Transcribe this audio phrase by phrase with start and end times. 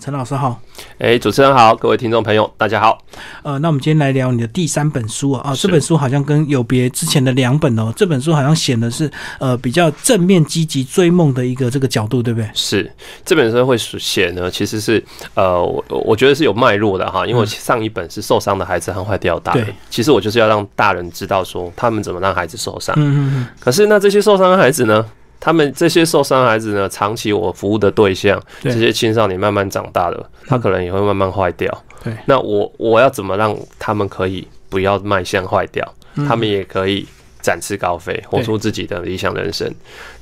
[0.00, 0.60] 陈老师好，
[0.98, 2.96] 哎，主持人好，各位听众朋友，大家好。
[3.42, 9.10] 呃，那我们今天来聊你的第三本书啊，啊，这本书好像跟有别之前的两本哦，这本书好像显的是
[9.40, 12.48] 呃比较正面积极追梦的一个这个角度，对不对？
[12.54, 12.88] 是
[13.24, 15.04] 这本书会写呢，其实是
[15.34, 22.94] 呃，我我觉得是有脉络的哈，因为我上一本是受伤的孩子和坏掉大人对，其实我就是要让大人知道说他们怎么让孩子受伤。
[22.96, 25.04] 嗯嗯嗯可是那这些受伤的孩子呢？
[25.44, 28.72] 他们这些受伤孩子呢，长期我服务的对象，对。
[28.72, 31.84] 这些青少年慢慢长大了，他可能也会慢慢坏掉。
[32.04, 32.16] 对。
[32.26, 35.84] 那我我要怎么让他们可以不要迈向坏掉，
[36.14, 36.24] 嗯。
[36.28, 37.04] 他们也可以
[37.40, 39.68] 展翅高飞，活出自己的理想人生？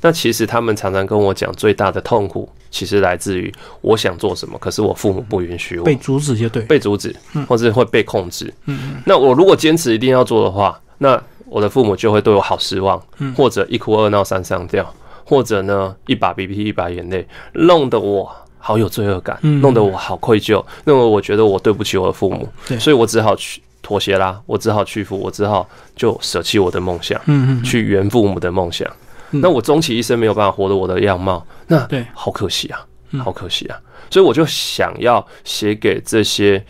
[0.01, 5.85] 那其实他们常常跟我讲，最大的痛苦其实来自于我想做什么，可是我父母不允许我。
[5.85, 7.15] 被阻止就对，被阻止，
[7.47, 8.51] 或者会被控制。
[8.65, 8.95] 嗯。
[9.05, 13.31] 那我如果坚持一定要做的话，那我的父母就会对我好失望，嗯。
[13.35, 14.91] 或者一哭二闹三上吊，
[15.25, 19.61] 或者呢一把鼻涕一把眼泪，弄得我好有罪恶感，嗯。
[19.61, 22.47] 弄得我好愧疚，弄得我觉得我对不起我的父母，
[22.79, 27.63] 所以我只好去妥协啦，我只好屈服，我只好就舍弃我的梦想，嗯嗯。
[27.63, 28.87] 去圆父母的梦想。
[29.31, 29.41] 嗯。
[29.41, 32.05] 那我终其一生没有办法活得我的样貌，那对。
[32.13, 33.19] 好可惜啊，嗯。
[33.21, 33.79] 好可惜啊！
[34.09, 36.61] 所以我就想要写给这些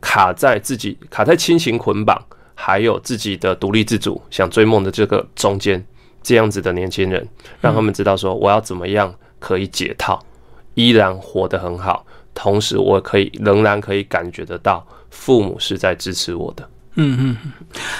[0.00, 2.20] 卡在自己卡在亲情捆绑，
[2.54, 5.84] 还有自己的独立自主想追梦的这个中间
[6.26, 7.24] 这样子的年轻人，
[7.60, 10.20] 让他们知道说我要怎么样可以解套，
[10.74, 16.68] 依然活得很好，同时我可以仍然可以感觉得到父母是在支持我的。
[16.96, 17.52] 嗯嗯嗯。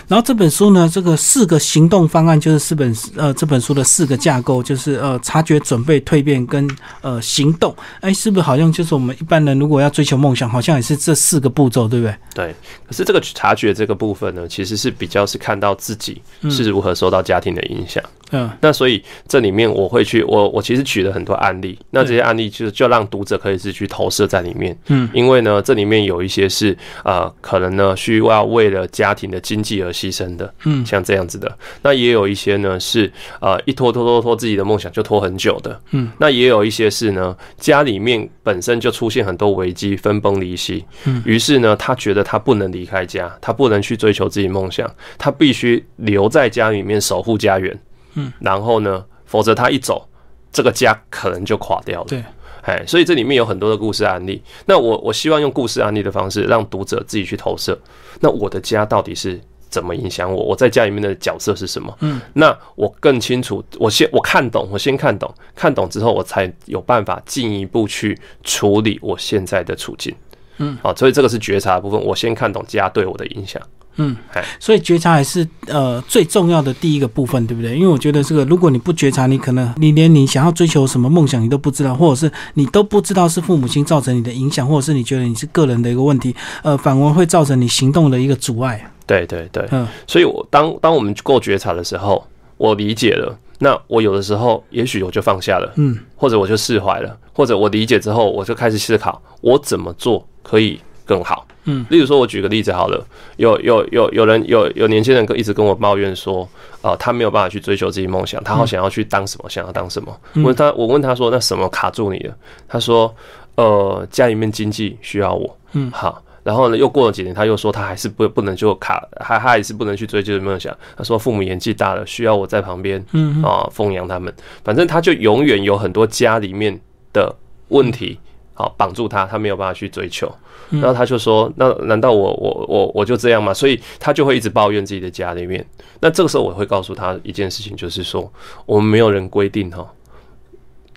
[0.08, 6.68] 然后这本书呢，这个四个行动方案就是四本呃这本书的四个架构，就是呃察觉、准备、蜕变跟
[7.00, 7.74] 呃行动。
[8.00, 12.14] 哎，是不是好像就是我们一般人如果要追求梦想，好像也是这四个步骤，对不对？
[12.34, 12.54] 对，
[12.86, 18.02] 可是这个察觉这个部分呢，其实是比较是看到自己是如何受到家庭的影响。
[18.32, 30.84] 嗯那所以这里面我会去，我我其实举了很多案例，那这些案例就就让读者可以是去投射在里面，嗯，因为呢，这里面有一些是呃，可能呢需要为了家庭的经济而牺牲的，嗯。
[30.86, 41.22] 像这样子的，那也有一些呢是呃一拖拖拖拖自己的梦想就拖很久的，嗯，那也有一些是呢家里面本身就出现很多危机，分崩离析，嗯。
[41.24, 44.88] 于是呢他觉得他不能离开家，他不能去追求自己梦想，
[45.18, 47.78] 他必须留在家里面守护家园。
[48.14, 50.08] 嗯，然后呢，否则他一走，
[50.50, 52.06] 这个家可能就垮掉了。
[52.08, 52.24] 对，
[52.66, 54.42] 哎，所以这里面有很多的故事案例。
[54.66, 57.78] 那我我希望用故事案例的方式，让读者自己去投射。
[58.20, 59.40] 那我的家到底是
[59.70, 60.42] 怎么影响我？
[60.42, 61.96] 我在家里面的角色是什么？
[62.00, 70.12] 嗯，那我更清楚，我先我看懂，我先看懂，看懂之后，我才有办法进一步去处理我现在的处境。
[70.58, 73.62] 嗯，好，所以这个是觉察的部分，我先看懂家对我的影响。
[73.96, 77.74] 嗯哎，所以觉察还是呃最重要的第一个部分，对不对？
[77.74, 88.90] 因为我觉得这个，如果你不觉察，你可能你连你想要追求什么梦想你都不知道，或者是你都不知道是父母亲造成你的影响，或者是你觉得你是个人的一个问题，呃，反而会造成你行动的一个阻碍。
[89.06, 92.26] 对对对，嗯所以我当当我们够觉察的时候，
[92.56, 93.38] 我理解了。
[93.58, 101.46] 那我有的时候，也许我就放下了，嗯或者我就释怀了，或者我理解之后，我就开始思考我怎么做可以更好。
[101.66, 103.06] 嗯，例如说，我举个例子好了，
[103.36, 106.48] 有有有有人有有年轻人跟一直跟我抱怨说，
[106.80, 110.18] 呃，他没有办法去追求自己梦想，他好想要去当什么，想要当什么。
[110.36, 112.34] 我问他，我问他说，那什么卡住你了？
[112.66, 113.14] 他说，
[113.56, 115.58] 呃，家里面经济需要我。
[115.72, 116.22] 嗯好。
[116.42, 120.72] 然后呢，又过了几年，他又说他还是不不能就卡，还他还是不能去追求梦想。
[120.96, 124.32] 他说父母年纪大了，需要我在旁边嗯啊奉养他们。
[124.62, 126.78] 反正他就永远有很多家里面
[127.12, 127.34] 的
[127.70, 128.16] 问题，
[128.56, 130.28] 好绑住他，他没有办法去追求。
[130.68, 135.64] 然后他就说：“那难道我我我我就这样吗？”所以他就会一直抱怨自己的家里面。
[136.00, 138.28] 那这个时候我会告诉他一件事情，就是说
[138.64, 139.88] 我们没有人规定哈，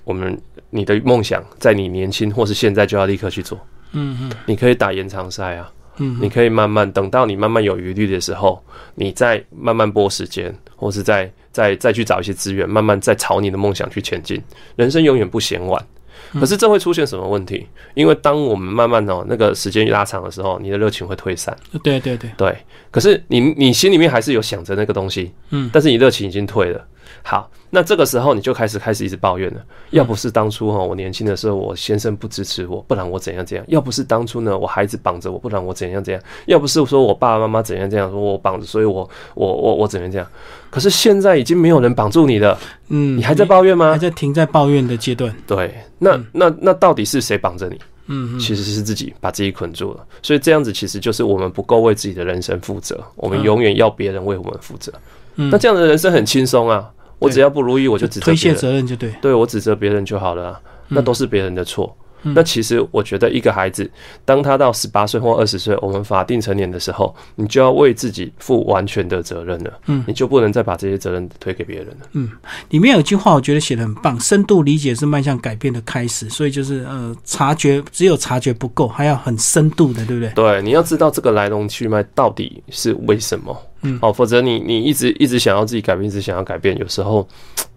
[0.04, 0.36] 我们
[0.72, 3.60] 你的梦想在你年轻或是现在就要立刻去做。
[3.92, 8.60] 嗯嗯你可以打延长赛啊，嗯你可以慢慢等到你慢慢有余力的时候，
[8.96, 14.42] 你再慢慢拨时间，或是再再再去找一些资源，慢慢再朝你的梦想去前进。
[14.76, 15.86] 人生永远不嫌晚。
[16.34, 17.68] 可是这会出现什么问题？
[17.94, 21.56] 因为当我们慢慢哦那个时间拉长的时候，你的热情会退散。
[21.84, 22.58] 对对对，对，
[22.92, 26.86] 可是你你心里面还是有想着那个东西，嗯但是你热情已经退了。
[27.24, 29.62] 好，那这个时候你就开始开始一直抱怨了。
[29.92, 40.28] 要不是当初哈我年轻的时候，我先生不支持我，不然我怎样怎样；要不是当初呢我孩子绑着我，不然我怎样怎样；要不是说我爸爸妈妈怎样怎样，说我绑着，所以我我我我怎样怎样。
[40.70, 42.58] 可是现在已经没有人绑住你了，
[42.90, 43.92] 嗯，你还在抱怨吗？
[43.92, 45.36] 还在停在抱怨的阶段。
[45.48, 47.76] 对，那那那到底是谁绑着你？
[48.12, 54.92] 嗯嗯其实是自己把自己捆住了，所以这样子其实就是我们不够为自己的人生负责，我们嗯永远要别人为我们负责。
[55.36, 59.14] 嗯那这样的人生很轻松啊，我只要不如意我就指责推卸别人，责任就对。
[59.22, 61.96] 对我指责别人就好了啊，那都是别人的错。
[62.22, 63.90] 那其实我觉得，一个孩子
[64.26, 69.74] 当他到十八岁或二十岁，我们法定成年的时候，你就要为自己负完全的责任了。
[69.88, 72.08] 嗯，你就不能再把这些责任推给别人了。
[72.14, 72.30] 嗯，
[72.70, 76.30] 里面有句话我觉得写的很棒，深度理解是迈向改变的开始。
[76.30, 80.32] 所以就是呃，察觉只有察觉不够，还要很深度的，对不对？
[80.34, 83.56] 对，你要知道这个来龙去脉到底是为什么。
[83.82, 87.26] 嗯，哦，否则你你一直一直想要自己改变，一直想要改变，有时候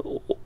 [0.03, 0.37] 我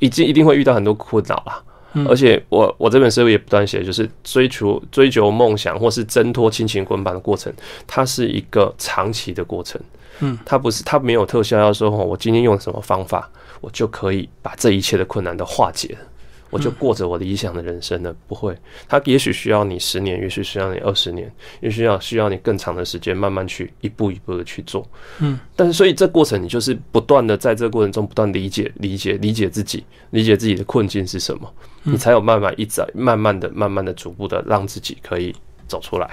[0.00, 1.62] 已经一定会遇到很多困扰啦。
[2.08, 7.52] 而且我我这本书也不断写，就是追求追求梦想或是挣脱亲情捆绑的过程，
[7.86, 9.80] 它是一个长期的过程。
[10.20, 15.98] 嗯，它不是它没有特效，要说我今天用什么方法，我就可以把这一切的困难都化解了。
[16.56, 18.56] 我就过着我理想的人生了，不会。
[18.88, 21.30] 他也许需要你十年，也许需要你二十年，
[21.60, 24.86] 也需要需要你更长的时间，慢慢去一步一步的去做。
[25.20, 35.34] 嗯，但是所以这过程，你就是不断的在这个过程中不断理解、理解、理解自己，理解自己的困境是什么，你才有慢慢一直慢慢的、慢慢的、逐步的让自己可以
[35.66, 36.08] 走出来。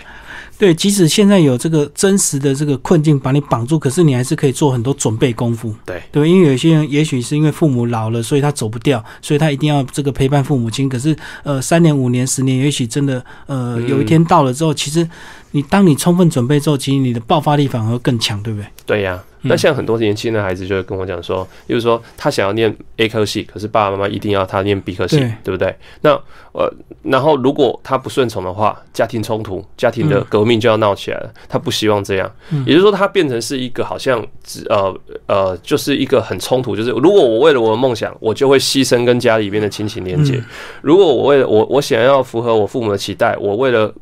[0.57, 5.73] 对，即使现在有这个真实的这个困境把你绑住，可是你还是可以做很多准备功夫。
[5.85, 10.87] 对，对，因为有些人也许是因为父母老了，所以他走不掉，所以他一定要这个陪伴父母亲。
[10.87, 15.07] 可是，呃，三年、五年、十年，也许真的，呃，有一天到了之后，其实
[15.51, 18.67] 你当你充分准备之后，其实你的爆发力反而更强，对不对？
[18.85, 19.21] 对呀。
[19.43, 25.75] 那像很多年轻的孩子就会跟我讲说，就是说他想要念 A 科系，可是爸爸妈妈一定要他念 B 科系，对不对？
[26.01, 26.11] 那
[26.53, 26.71] 呃，
[27.03, 31.33] 然后如果他不顺从的话，家庭冲突、家庭的革命就要闹起来了。
[31.49, 32.31] 他不希望这样，
[32.65, 34.95] 也就是说，他变成是一个好像只呃
[35.25, 36.75] 呃，就是一个很冲突。
[36.75, 40.35] 就是如果我为了我的梦想，我就会牺牲跟家里边的亲情连接；
[40.81, 43.93] 如果我为了我我想要符合我父母的期待，我为了。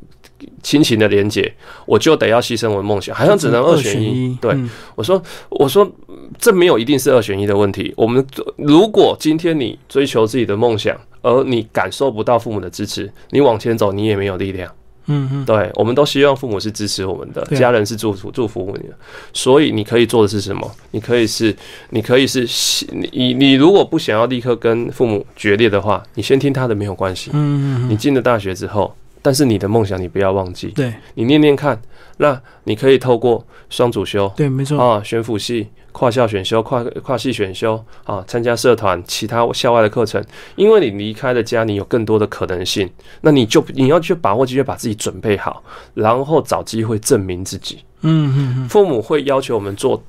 [0.64, 1.54] 亲情的连接，
[1.86, 4.38] 我就得要牺牲我的梦想，好像只能二选一。
[4.42, 4.56] 对，
[4.96, 5.90] 我说，我说，
[6.38, 7.94] 这没有一定是二选一的问题。
[7.96, 8.26] 我们
[8.58, 14.72] 如果今天你追求自己的梦想，而你感受不到父母的支持，你往前走，你也没有力量。
[15.08, 18.96] 嗯嗯，对，我们都希望父母是支持我们的，家人是祝福祝福你的。
[19.34, 20.72] 所以你可以做的是什么？
[20.92, 21.54] 你可以是，
[21.90, 22.48] 你可以是，
[22.92, 27.32] 你你如果不想要立刻跟父母决裂的话，你先听他的没有关系。
[27.34, 28.96] 嗯嗯，你进了大学之后。
[29.22, 30.94] 但是你的梦想你不要忘记，对。
[31.14, 31.80] 你念念看，
[32.18, 34.82] 那你可以透过双主修，对，没错。
[34.82, 40.24] 啊，选辅系、跨校选修、跨跨系选修啊，参加社团、其他校外的课程，
[40.56, 42.90] 因为你离开了家，你有更多的可能性，
[43.22, 45.64] 那你就你要去把握机会，把自己准备好，
[45.94, 47.80] 然后找机会证明自己。
[48.02, 50.02] 嗯嗯嗯，父母会要求我们做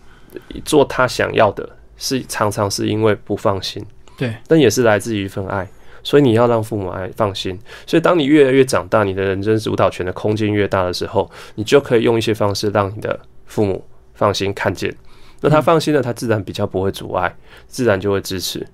[0.65, 1.69] 做他想要的，
[1.99, 3.85] 是常常是因为不放心，
[4.17, 5.69] 对，但也是来自于一份爱。
[6.03, 7.59] 所以你要让父母爱放心。
[7.87, 13.85] 所以当你越来越长大，你的人生主导权的空间越大的时候，你就可以用一些方式让你的父母
[14.15, 14.95] 放心看见。
[15.41, 18.67] 那他放心了，他自然比较不会阻碍，自然就会支持。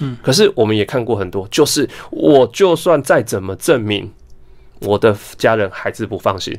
[0.00, 0.16] 嗯。
[0.22, 4.12] 可是我们也看过很多，就是我就算再怎么证明
[4.80, 6.58] 我的家人还是不放心，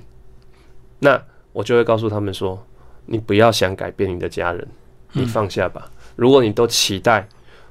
[0.99, 1.21] 那
[1.51, 2.65] 我就会告诉他们说：
[3.05, 4.67] 你不要想改变你的家人，
[5.11, 5.91] 你放下吧。
[6.15, 7.27] 如果你都期待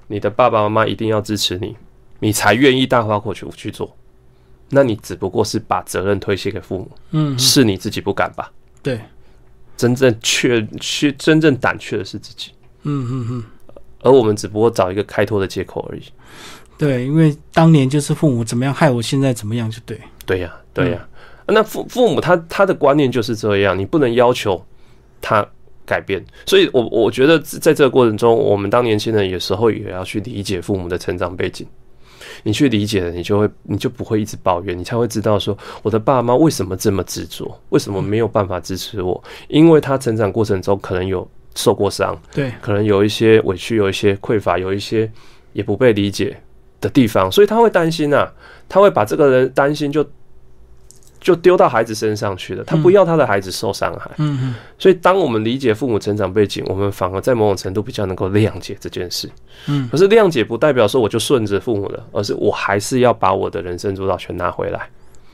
[0.09, 1.77] 你的爸爸妈妈一定要支持你。
[2.19, 3.95] 你才愿意大花阔去去做，
[4.71, 8.51] 那你只不过是把责任推卸给父母，嗯，是你自己不敢吧？
[8.83, 9.01] 对，
[9.77, 12.51] 真正确去真正胆怯的是自己，
[12.83, 13.45] 嗯嗯嗯，
[14.03, 16.03] 而我们只不过找一个开脱的借口而已。
[16.79, 19.99] 对，因为当年就是父母怎么样害我，现在怎么样就对。
[20.27, 21.09] 对呀，对呀，
[21.47, 24.63] 那父父母他他的观念就是这样，你不能要求
[25.21, 25.47] 他
[25.87, 26.23] 改变。
[26.45, 31.67] 所以，我我觉得在这个过程中，我们当年轻人有时候也要去理解父母的成长背景。
[32.43, 39.23] 你去理解了，你就会，你就不会一直抱怨，你才会知道说，我的爸妈为什么这么执着，为什么没有办法支持我？
[39.49, 45.11] 因为他成长过程中可能有受过伤，对，可能有一些委屈，有一些匮乏，有一些
[45.53, 46.37] 也不被理解
[46.81, 48.33] 的地方，所以他会担心啊，
[48.69, 50.07] 他会把这个人担心就。
[51.27, 54.09] 就丢到孩子身上去了，他不要他的孩子受伤害。
[54.19, 59.29] 嗯嗯，所以当我们理解父母成长背景，我们反而在某种程度比较能够谅解这件事。
[59.67, 64.89] 嗯，可是谅解不代表说我就顺着父母了，而是我还是要把我的人生主导权拿回来。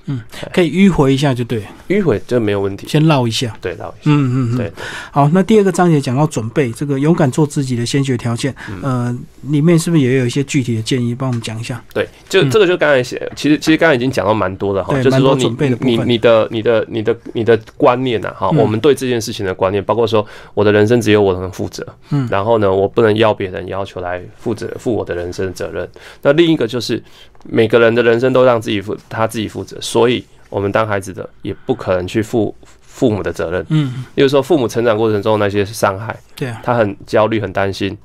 [0.06, 0.20] 嗯，
[0.52, 2.86] 可以迂回一下就对，迂回这没有问题。
[2.88, 4.10] 先绕一下，对，绕一下。
[4.10, 4.72] 嗯嗯嗯，对。
[5.10, 11.82] 好，那第二个章节讲到准备，这个勇敢做自己的先决条件，呃，里面是不是也有一些具体的建议，帮我们讲一下？
[11.94, 25.88] 对，就这个就刚才写，其实其实刚才已经讲到蛮多的哈，就是说你你你的你的你的你的观念呐，哈，我们对这件事情的观念，包括说我的人生只有我能负责，嗯，然后呢，我不能要别人要求来负责负我的人生责任。
[26.22, 27.02] 那另一个就是
[27.44, 30.24] 每个人的人生都让自己负他自己负责，所以。
[30.52, 37.96] 我们当孩子的也不可能去负父母的责任，嗯，比如说父母成长过程中那些伤害，对啊，他很焦虑、很担心，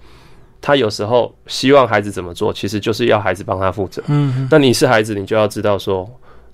[0.61, 6.09] 他有时候希望孩子怎么做，其实就是要孩子帮他负责，嗯，那你是孩子，你就要知道说，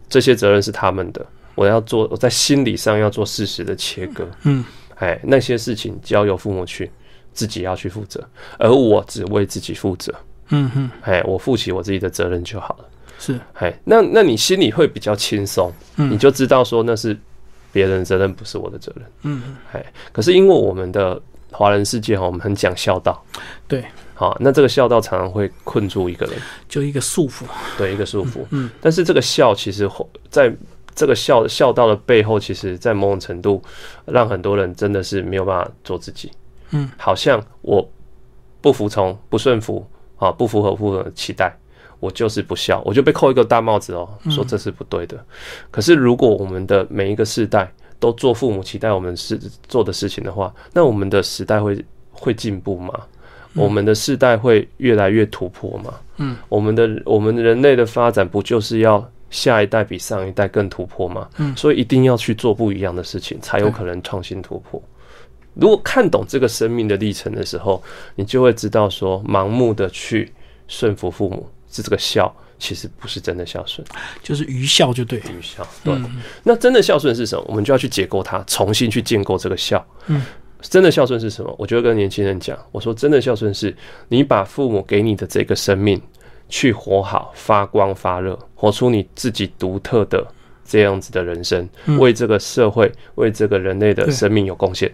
[0.09, 1.23] 这些责任是他们的，
[1.53, 4.27] 我要做我在心理上要做事实的切割。
[4.45, 6.89] 嗯，哎，那些事情交由父母去
[7.33, 10.11] 自己要去负责，而我只为自己负责。
[10.49, 12.85] 嗯哼，哎，我负起我自己的责任就好了。
[13.19, 17.17] 是，哎，那那你心里会比较轻松，你就知道说那是
[17.71, 19.05] 别人的责任，不是我的责任。
[19.21, 21.21] 嗯，哎，可是因为我们的
[21.51, 23.23] 华人世界哈，我们很讲孝道，
[23.67, 26.35] 对，好，那这个孝道常常会困住一个人，
[26.67, 27.45] 就一个束缚。
[27.77, 28.39] 对，一个束缚。
[28.49, 29.89] 嗯，但是这个孝其实
[30.29, 30.53] 在
[30.93, 33.61] 这个孝孝道的背后，其实在某种程度
[34.05, 36.31] 让很多人真的是没有办法做自己。
[36.71, 37.87] 嗯，好像我
[38.59, 39.85] 不服从、不顺服
[40.23, 41.53] 啊，不符合父母的期待。
[41.99, 45.17] 我就是不孝，我就被扣一个大帽子哦，说这是不对的。
[45.71, 49.39] 可是如果我们的每一个世代都做父母期待我们是
[49.69, 52.93] 做的事情的话，那我们的时代会会进步吗？
[53.53, 55.93] 我们的世代会越来越突破吗？
[56.17, 61.29] 嗯，我们的我们人类的发展不就是要下一代比上一代更突破吗？
[61.37, 64.83] 嗯，所以一定要去做不一样的事情，才有可能创新突破。
[65.55, 67.81] 如果看懂这个生命的历程的时候，
[68.15, 70.31] 你就会知道说，盲目的去
[70.67, 71.49] 顺服父母。
[71.75, 73.83] 是这个孝，其实不是真的孝顺，
[74.21, 75.17] 就是愚孝就对。
[75.21, 75.91] 愚孝，对。
[76.43, 77.43] 那真的孝顺是什么？
[77.47, 79.83] 我们就要去解构它，重新去建构这个孝。
[80.05, 80.21] 嗯，
[80.61, 81.51] 真的孝顺是什么？
[81.57, 83.75] 我就会跟年轻人讲，我说真的孝顺是
[84.07, 85.99] 你把父母给你的这个生命
[86.47, 90.23] 去活好，发光发热，活出你自己独特的
[90.63, 91.67] 这样子的人生，
[91.97, 94.93] 为这个社会，为这个人类的生命有贡献。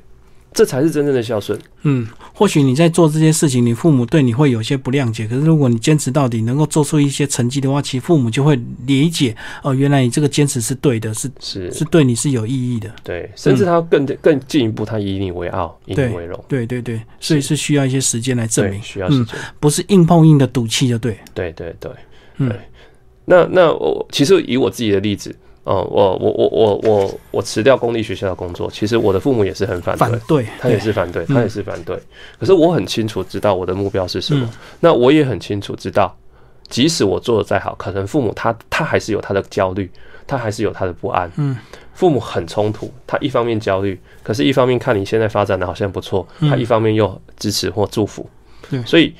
[0.53, 1.57] 这才是真正的孝顺。
[1.83, 5.27] 嗯，或许你在做这些事情，你父母对你会有些不谅解。
[5.27, 12.91] 可是如果你坚持到底，能够做出一些成绩的话，其实父母就会理解哦，原来你这个坚持是对的，是是是对你是有意义的。
[13.03, 16.43] 对，甚至他更更进一步，他以你为傲，以你为荣。
[16.47, 21.17] 对对对，所以是需要一些时间来证明，需要时间，不是硬碰硬的赌气就对。
[21.33, 21.91] 对对对，
[22.37, 22.51] 嗯，
[23.25, 25.35] 那那我其实以我自己的例子。
[25.63, 31.99] 哦，我我我我我我辞掉公立学校的工作，其实我的父母也是很反对，反对，他也是反对，他也是反对。
[32.39, 34.49] 可是我很清楚知道我的目标是什么，
[34.79, 36.15] 那我也很清楚知道，
[36.69, 39.91] 即使我做的再好，可能父母他他还是有他的焦虑，
[40.25, 41.29] 他还是有他的不安。
[41.35, 41.55] 嗯，
[41.93, 48.27] 父母很冲突，他一方面焦虑，可是一方面看你现在发展的好像不错，他一方面又支持或祝福。
[48.69, 49.13] 对，所以。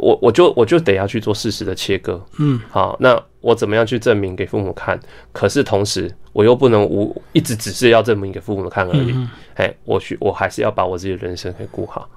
[0.00, 4.98] 我我就我就得要去做事实的切割，嗯，好，那我怎么样去证明给父母看？
[5.32, 9.14] 可是同时我又不能无一直只是要证明给父母看而已，
[9.54, 12.08] 哎，我去我还是要把我自己的人生给顾好，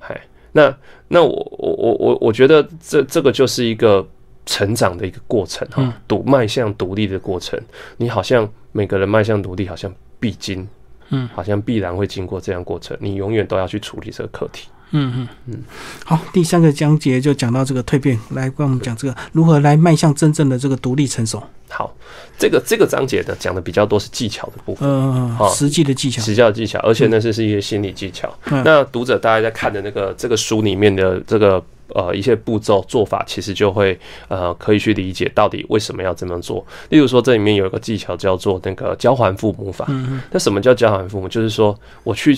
[0.00, 0.20] 哎，
[0.52, 0.74] 那
[1.08, 4.06] 那我我我我我觉得这这个就是一个
[4.46, 7.60] 成长的一个过程哈，独迈向独立的过程，
[7.96, 10.66] 你好像每个人迈向独立好像必经，
[11.10, 14.68] 嗯，好像必然会经过这样过程，你永远都要去处理这个课题。
[14.94, 15.58] 嗯嗯嗯，
[16.04, 21.42] 好，第三个章节就讲到这个蜕变，来跟我们讲这个如何来迈向真正的这个独立成熟。
[21.68, 21.94] 好，
[22.38, 28.32] 这个这个章节呢讲的比较多是技巧的部分，嗯，实际的技巧，实际的技巧，而且呢是是一些心理技巧。
[28.64, 31.62] 那读者大家在看的那个这个书里面的这个。
[31.94, 33.98] 呃，一些步骤做法，其实就会
[34.28, 36.64] 呃，可以去理解到底为什么要这么做。
[36.90, 39.86] 例如说，这里面有一个技巧叫做那个交还父母法。
[39.88, 41.28] 嗯那什么叫交还父母？
[41.28, 42.36] 就是说，我去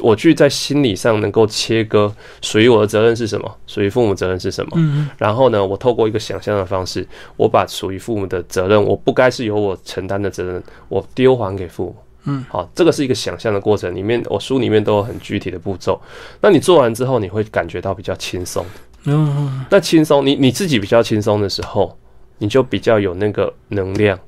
[0.00, 4.72] 我去在心理上能够切割属于我的责任是什么，属于父母责任是什么。
[4.76, 7.06] 嗯然后呢，我透过一个想象的方式，
[7.36, 11.96] 我把属于父母的责任，我不该是由我承担的责任，我丢还给父母。
[12.26, 16.00] 嗯，好，这个是一个想象的过程，里面我书里面都有很具体的步骤。
[16.40, 18.64] 那你做完之后，你会感觉到比较轻松。
[19.04, 21.96] 嗯，那轻松，你你自己比较轻松的时候，
[22.38, 24.18] 你就比较有那个能量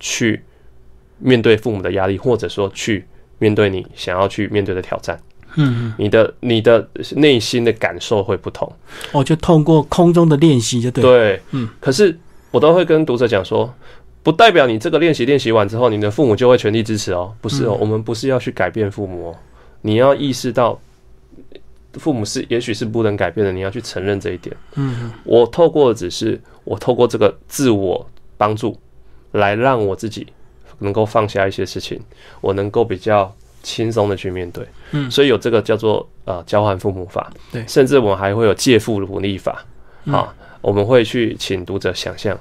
[0.00, 0.42] 去
[1.18, 3.04] 面对父母的压力，或者说去
[3.38, 5.18] 面对你想要去面对的挑战。
[5.56, 8.70] 嗯，你的你的内心的感受会不同。
[9.12, 11.02] 哦，就通过空中的练习就对。
[11.02, 11.68] 对，嗯。
[11.80, 12.18] 可是
[12.50, 13.72] 我都会跟读者讲说。
[14.22, 17.32] 不代表你这个练习练习完之后，你的父母就会全力支持哦。
[17.40, 19.36] 不是哦，我们不是要去改变父母哦。
[19.82, 20.76] 你要意识到，
[21.98, 24.54] 父母是也许是不能改变的，你要去承认这一点。
[24.74, 28.78] 嗯，我透过只是我透过这个自我帮助，
[29.32, 30.26] 来让我自己
[30.78, 32.00] 能够放下一些事情，
[32.40, 34.66] 我能够比较轻松的去面对。
[34.92, 37.32] 嗯，所以有这个叫做呃交换父母法。
[37.50, 39.64] 对，甚至我们还会有借父努力法。
[40.06, 42.38] 好，我们会去请读者想象。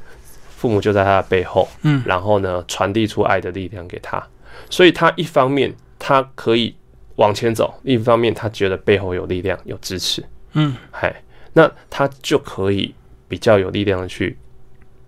[0.57, 4.25] 父母就在他的背后，嗯，然后呢，传递出爱的力量给他，
[4.69, 6.73] 所以他一方面他可以
[7.17, 11.13] 往前走，另一方面他觉得背后有力量、有支持，嗯，嗨，
[11.53, 12.93] 那他就可以
[13.27, 14.37] 比较有力量的去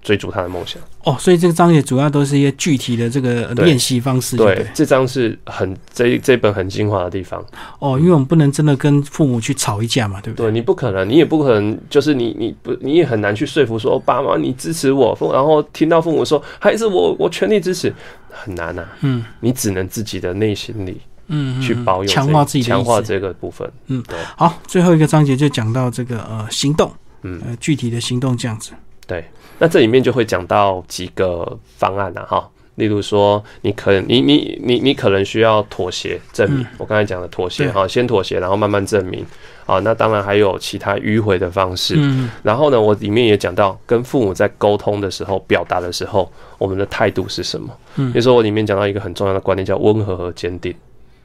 [0.02, 0.82] 追逐他的梦想。
[1.04, 7.44] 哦，所以这个章节主要都是一些具体的这个练习方式，对这章是很这这本很精华的地方。
[7.80, 10.48] 哦，因为我们不能真的跟父母去吵一架嘛，对不对？
[10.48, 17.94] 对你不可能，你也不可能，就是你你不你也很难去说服说哦爸妈你支持我，然后听到父母说孩子我我全力支持，
[18.30, 19.24] 很难呐、嗯。
[19.40, 23.02] 你只能自己的内心里嗯，嗯去保有强化自己的强化。
[23.02, 23.70] 这个部分。
[23.88, 26.92] 嗯对好，最后一个章节就讲到这个呃行动，
[27.24, 28.72] 嗯呃具体的行动这样子。
[29.06, 29.24] 对，
[29.60, 39.26] 那这里面就会讲到几个方案啊，哈，例如说你可能你你你你可能需要妥协证明，我刚才讲的妥协哈，先妥协，然后慢慢证明
[39.66, 41.96] 啊，那当然还有其他迂回的方式。
[41.98, 47.74] 嗯然后呢，我里面也讲到，跟父母在沟通的时候、表达的时候，我们的态度是什么？
[47.96, 50.76] 嗯比如说我里面讲到一个很重要的观念，叫温和和坚定。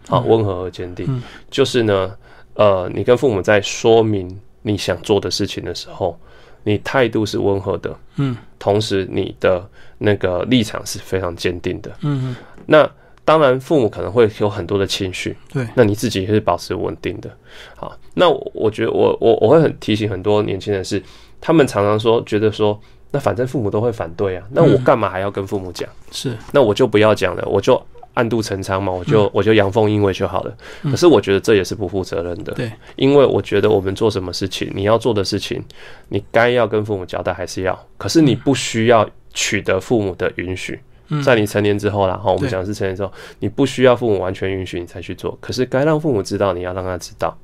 [0.09, 0.29] 好，嗯。
[0.29, 1.23] 温和而坚定，嗯。
[1.51, 2.17] 就是呢，
[2.55, 6.19] 呃，你跟父母在说明你想做的事情的时候，
[6.65, 8.37] 你态度是温和的，嗯。
[8.59, 9.65] 同时你的
[9.99, 11.91] 那个立场是非常坚定的。
[12.03, 12.35] 嗯，
[12.67, 12.89] 那
[13.25, 17.31] 当然，父母可能会有很多的情绪，对，那你自己也是保持稳定的。
[17.77, 21.03] 好，那我我觉得我我我会很提醒很多年轻人是，
[21.41, 22.81] 他们常常说觉得说，
[23.13, 24.85] 那反正父母都会反对啊，那我嗯。
[24.85, 25.89] 干嘛还要跟父母讲？
[26.11, 26.37] 是。
[26.53, 27.81] 那我就不要讲了，我就
[28.15, 30.57] 暗度陈仓嘛，我就、嗯我就阳奉阴违就好了。
[30.83, 35.63] 可是我觉得这也是不负责任的，对，因为我觉得我们做什么事情，你要做的事情，
[36.09, 40.79] 你该要跟父母交代还是要，可是你不需要取得父母的允许。
[41.09, 41.23] 嗯。
[41.23, 47.37] 在你成年之后啦，哈，我们讲的是成年之后，你不需要父母完全允许你才去做，可是该让父母知道，你要让他知道。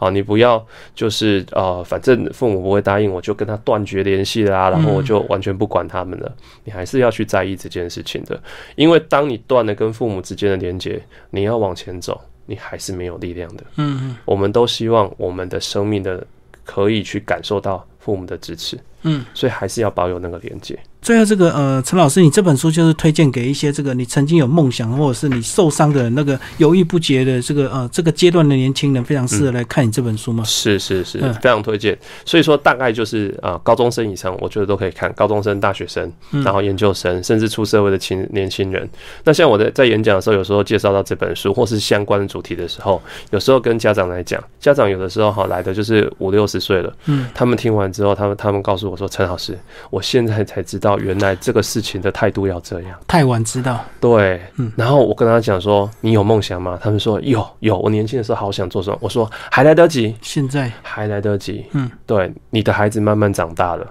[0.00, 6.36] 好，你不要就是呃，反正父母不会答应，我就跟他断绝联系啦，然后我就完全不管他们了。
[6.64, 8.42] 你还是要去在意这件事情的，
[8.76, 13.64] 因为当你断了跟父母之间的连接，你要往前走，你还是没有力量的。
[13.76, 16.26] 嗯我们都希望我们的生命的
[16.64, 19.22] 可以去感受到父母的支持，嗯。
[19.34, 20.78] 所以还是要保有那个连接。
[21.02, 30.44] 最后这个呃，陈老师，你这本书就是推荐给一些这个你曾经有梦想或者是你受伤的那个犹豫不决的这个呃这个阶段的年轻人，非常适合来看你这本书吗？
[30.44, 31.98] 是是是嗯，非常推荐。
[32.24, 35.10] 所以说，大概就是啊、呃高中生以上，我觉得都可以看。
[35.14, 38.88] 高中生、大学生，嗯然后研究生，甚至出社会的青年轻人。
[39.24, 49.58] 那像我的在演讲的时候，有时候介绍到这本书或是相关的主题的时候，有时候跟家长来讲，家长有的时候哈来的就是五六十岁了，嗯，他们听完之后，他们他们告诉我说，陈老师，
[49.90, 52.98] 我现在才知道原来这个事情的态度要这样。
[53.06, 56.78] 太晚知道，对，嗯然后我跟他讲说，你有梦想吗？
[56.82, 58.98] 他们说有有，我年轻的时候好想做什么。
[59.00, 61.64] 我说还来得及，现在还来得及。
[61.72, 63.86] 嗯，对，你的孩子慢慢长大了，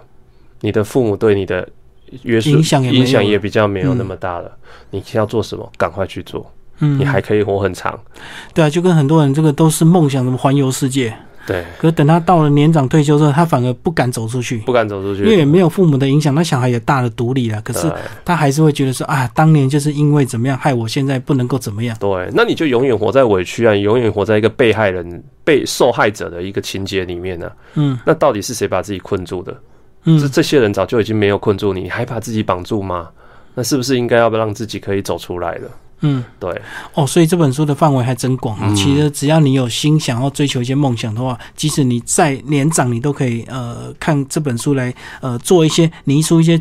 [0.62, 1.68] 你的父母对你的
[2.24, 4.52] 约束影响影响也比较没有那么大了。
[4.90, 7.98] 你要做什么，赶快去做，嗯，你还可以活很长。
[8.54, 11.16] 对啊，就跟很多人这个都是梦想，什么环游世界，
[11.50, 17.92] 对，可是等他到了年长退休之后，他反而不敢走出去，不敢走出去，因为也没有父母的影响，那小孩也大了独立了，可是
[18.24, 21.98] 他还是会觉得说啊，当年就是因为怎么样，害我现在不能够怎么样。
[22.00, 29.52] 对，那你就永远活在委屈啊，你永远活在一个被害人、被受害者的一个情节里面呢、嗯那到底是谁把自己困住的？
[30.06, 33.10] 这嗯，这些人早就已经没有困住你，你还把自己绑住吗？
[33.56, 35.70] 那是不是应该要让自己可以走出来了？
[36.02, 36.50] 嗯，对，
[36.94, 38.68] 哦，所以这本书的范围还真广啊。
[38.70, 46.60] 嗯其实只要你有心想要追求一些梦想的话，即使你再年长，你都可以呃看这本书来呃做一些拟出一些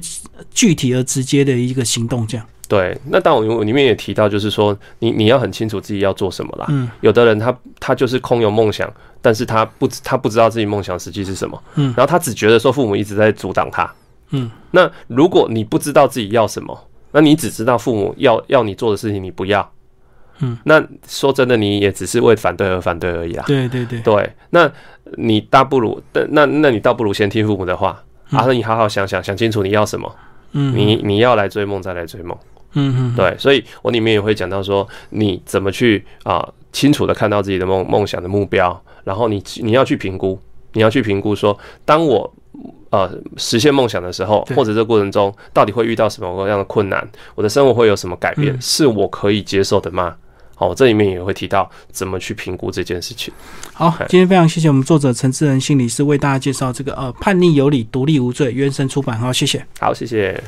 [0.52, 2.46] 具体而直接的一个行动，这样。
[2.66, 6.66] 对，那当然我里面也提到，就是说你你要很清楚自己要做什么啦。
[6.68, 13.90] 嗯有的人他他就是空有梦想，但是他不知他不知道自己梦想实际是什么，嗯然后他只觉得说父母一直在阻挡他。
[14.30, 16.78] 嗯那如果你不知道自己要什么，
[17.12, 19.72] 那你只知道父母要要你做的事情你不要，
[20.40, 23.44] 嗯，那说真的你也只是为反对而反对而已啊。
[23.46, 24.70] 对对对，对，那
[25.16, 28.38] 你大不如，那那你倒不如先听父母的话，嗯。
[28.38, 30.14] 啊，那你好好想想，想清楚你要什么，
[30.52, 32.36] 嗯，你你要来追梦再来追梦。
[32.74, 40.38] 嗯嗯对，所以我里面也会讲到说，你怎么去啊、清楚的看到自己的梦梦想的目标，然后你你要去评估，
[40.74, 42.30] 你要去评估说，当我
[42.90, 50.14] 呃实现梦想的时候，或者这过程中到底会遇到什么样的困难，我的生活会有什么改变，嗯是我可以接受的吗？
[50.54, 53.32] 好，这里面也会提到怎么去评估这件事情。
[53.72, 59.16] 好，今天非常谢谢我们作者陈志仁心理师为大家介绍这个呃叛逆有理，独立无罪，原神出版。
[59.16, 59.64] 好，谢谢。
[59.78, 60.42] 好，谢谢。